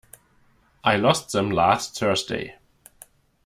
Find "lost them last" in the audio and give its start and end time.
0.97-1.99